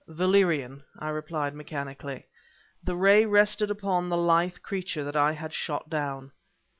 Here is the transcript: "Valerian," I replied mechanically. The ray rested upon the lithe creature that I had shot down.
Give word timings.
"Valerian," 0.07 0.83
I 0.97 1.09
replied 1.09 1.53
mechanically. 1.53 2.25
The 2.81 2.95
ray 2.95 3.23
rested 3.27 3.69
upon 3.69 4.09
the 4.09 4.17
lithe 4.17 4.57
creature 4.63 5.03
that 5.03 5.15
I 5.15 5.33
had 5.33 5.53
shot 5.53 5.91
down. 5.91 6.31